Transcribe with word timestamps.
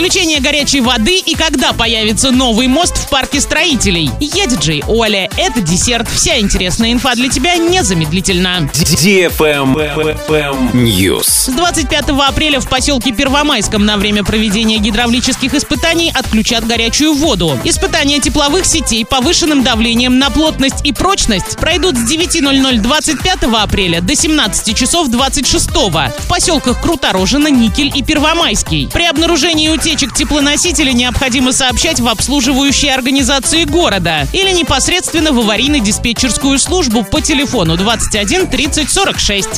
подключение 0.00 0.40
горячей 0.40 0.80
воды 0.80 1.18
и 1.18 1.34
когда 1.34 1.74
появится 1.74 2.30
новый 2.30 2.68
мост 2.68 2.96
в 2.96 3.10
парке 3.10 3.38
строителей. 3.38 4.08
Я 4.18 4.46
диджей 4.46 4.82
Оля, 4.88 5.28
это 5.36 5.60
десерт. 5.60 6.08
Вся 6.08 6.38
интересная 6.38 6.92
инфа 6.92 7.14
для 7.14 7.28
тебя 7.28 7.56
незамедлительно. 7.56 8.70
News. 10.72 11.24
С 11.24 11.48
25 11.48 12.08
апреля 12.26 12.60
в 12.60 12.68
поселке 12.70 13.12
Первомайском 13.12 13.84
на 13.84 13.98
время 13.98 14.24
проведения 14.24 14.78
гидравлических 14.78 15.52
испытаний 15.52 16.10
отключат 16.14 16.66
горячую 16.66 17.12
воду. 17.12 17.58
Испытания 17.64 18.20
тепловых 18.20 18.64
сетей 18.64 19.04
повышенным 19.04 19.62
давлением 19.62 20.18
на 20.18 20.30
плотность 20.30 20.82
и 20.82 20.94
прочность 20.94 21.58
пройдут 21.58 21.98
с 21.98 22.10
9.00 22.10 22.78
25 22.78 23.38
апреля 23.52 24.00
до 24.00 24.16
17 24.16 24.74
часов 24.74 25.08
26 25.08 25.68
в 25.68 26.12
поселках 26.26 26.80
Круторожино, 26.80 27.48
Никель 27.48 27.92
и 27.94 28.02
Первомайский. 28.02 28.88
При 28.90 29.04
обнаружении 29.04 29.68
утечек 29.90 30.14
теплоносителя 30.14 30.92
необходимо 30.92 31.52
сообщать 31.52 31.98
в 31.98 32.06
обслуживающие 32.06 32.94
организации 32.94 33.64
города 33.64 34.28
или 34.32 34.52
непосредственно 34.52 35.32
в 35.32 35.40
аварийно-диспетчерскую 35.40 36.58
службу 36.58 37.02
по 37.02 37.20
телефону 37.20 37.76
21 37.76 38.46
30 38.46 38.88
46. 38.88 39.48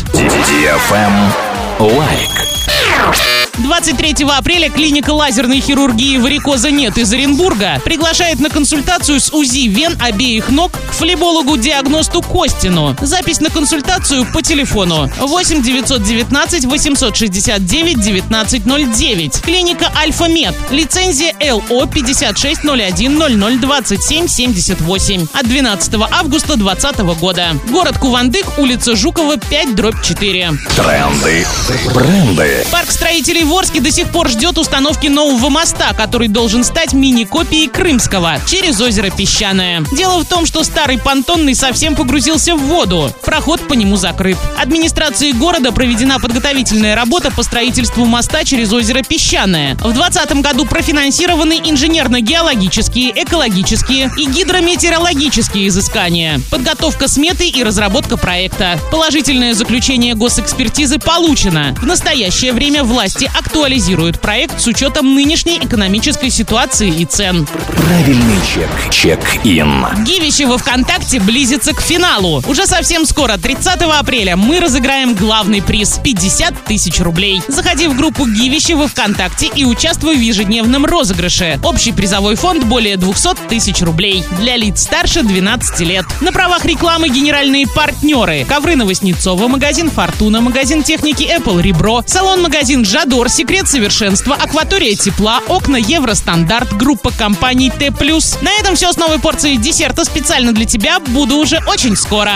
Лайк. 1.78 3.41
23 3.58 4.26
апреля 4.30 4.70
клиника 4.70 5.10
лазерной 5.10 5.60
хирургии 5.60 6.18
варикоза 6.18 6.70
нет 6.70 6.98
из 6.98 7.12
Оренбурга 7.12 7.80
приглашает 7.84 8.40
на 8.40 8.48
консультацию 8.48 9.20
с 9.20 9.32
УЗИ 9.32 9.68
вен 9.68 9.96
обеих 10.00 10.48
ног 10.48 10.72
к 10.72 10.94
флебологу-диагносту 10.94 12.22
Костину. 12.22 12.96
Запись 13.00 13.40
на 13.40 13.50
консультацию 13.50 14.26
по 14.32 14.42
телефону 14.42 15.10
8 15.18 15.62
919 15.62 16.64
869 16.64 17.96
1909. 17.96 19.40
Клиника 19.42 19.92
Альфа 19.96 20.28
Мед. 20.28 20.54
Лицензия 20.70 21.34
ЛО 21.52 21.86
5601 21.86 23.60
0027 23.60 24.28
78 24.28 25.26
от 25.32 25.46
12 25.46 25.94
августа 26.10 26.56
2020 26.56 27.00
года. 27.20 27.56
Город 27.68 27.98
Кувандык, 27.98 28.58
улица 28.58 28.96
Жукова, 28.96 29.36
5, 29.36 29.74
дробь 29.74 30.02
4. 30.02 30.52
Тренды. 30.76 31.46
Бренды. 31.94 32.66
Парк 32.70 32.90
строителей 32.90 33.41
в 33.44 33.52
Орске 33.52 33.80
до 33.80 33.90
сих 33.90 34.10
пор 34.10 34.28
ждет 34.28 34.58
установки 34.58 35.06
нового 35.06 35.48
моста, 35.48 35.92
который 35.94 36.28
должен 36.28 36.64
стать 36.64 36.92
мини-копией 36.92 37.68
Крымского 37.68 38.40
через 38.46 38.80
озеро 38.80 39.10
Песчаное. 39.10 39.82
Дело 39.92 40.20
в 40.22 40.26
том, 40.26 40.46
что 40.46 40.64
старый 40.64 40.98
понтонный 40.98 41.54
совсем 41.54 41.96
погрузился 41.96 42.54
в 42.54 42.60
воду. 42.60 43.12
Проход 43.24 43.66
по 43.66 43.74
нему 43.74 43.96
закрыт. 43.96 44.38
Администрацией 44.60 45.32
города 45.32 45.72
проведена 45.72 46.20
подготовительная 46.20 46.94
работа 46.94 47.30
по 47.30 47.42
строительству 47.42 48.04
моста 48.04 48.44
через 48.44 48.72
озеро 48.72 49.02
Песчаное. 49.02 49.74
В 49.76 49.92
2020 49.92 50.42
году 50.42 50.66
профинансированы 50.66 51.60
инженерно-геологические, 51.64 53.12
экологические 53.24 54.10
и 54.16 54.26
гидрометеорологические 54.26 55.68
изыскания, 55.68 56.40
подготовка 56.50 57.08
сметы 57.08 57.48
и 57.48 57.62
разработка 57.64 58.16
проекта. 58.16 58.78
Положительное 58.90 59.54
заключение 59.54 60.14
госэкспертизы 60.14 60.98
получено. 60.98 61.74
В 61.80 61.86
настоящее 61.86 62.52
время 62.52 62.84
власти 62.84 63.30
актуализируют 63.34 64.20
проект 64.20 64.60
с 64.60 64.66
учетом 64.66 65.14
нынешней 65.14 65.58
экономической 65.58 66.30
ситуации 66.30 66.88
и 66.88 67.04
цен. 67.04 67.46
Правильный 67.76 68.38
чек. 68.54 68.68
Чек-ин. 68.90 69.86
Гивище 70.04 70.46
во 70.46 70.58
ВКонтакте 70.58 71.20
близится 71.20 71.72
к 71.74 71.80
финалу. 71.80 72.42
Уже 72.46 72.66
совсем 72.66 73.06
скоро, 73.06 73.36
30 73.36 73.82
апреля, 73.82 74.36
мы 74.36 74.60
разыграем 74.60 75.14
главный 75.14 75.62
приз– 75.62 76.00
50 76.04 76.64
тысяч 76.64 77.00
рублей. 77.00 77.42
Заходи 77.48 77.88
в 77.88 77.96
группу 77.96 78.26
Гивище 78.26 78.74
во 78.74 78.88
ВКонтакте 78.88 79.50
и 79.54 79.64
участвуй 79.64 80.16
в 80.16 80.20
ежедневном 80.20 80.84
розыгрыше. 80.86 81.60
Общий 81.64 81.92
призовой 81.92 82.36
фонд 82.36 82.64
более 82.64 82.96
200 82.96 83.48
тысяч 83.48 83.82
рублей. 83.82 84.24
Для 84.38 84.56
лиц 84.56 84.82
старше 84.82 85.22
12 85.22 85.80
лет. 85.80 86.04
На 86.20 86.32
правах 86.32 86.64
рекламы 86.64 87.08
генеральные 87.08 87.66
партнеры. 87.66 88.44
Ковры 88.48 88.76
Новоснецова, 88.76 89.48
магазин 89.48 89.90
Фортуна, 89.90 90.40
магазин 90.40 90.82
техники 90.82 91.22
Apple 91.22 91.60
Ребро, 91.62 92.02
салон-магазин 92.06 92.84
Жадор, 93.22 93.28
Секрет 93.28 93.68
совершенства, 93.68 94.34
Акватория 94.34 94.96
тепла, 94.96 95.40
окна 95.46 95.76
Евростандарт, 95.76 96.72
группа 96.76 97.12
компаний 97.12 97.70
Т+. 97.70 97.92
На 98.40 98.50
этом 98.58 98.74
все 98.74 98.92
с 98.92 98.96
новой 98.96 99.20
порцией 99.20 99.58
десерта 99.58 100.04
специально 100.04 100.52
для 100.52 100.64
тебя. 100.64 100.98
Буду 100.98 101.36
уже 101.36 101.60
очень 101.68 101.94
скоро. 101.94 102.32